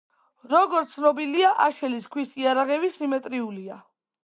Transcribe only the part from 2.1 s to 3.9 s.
ქვის იარაღები სიმეტრიულია.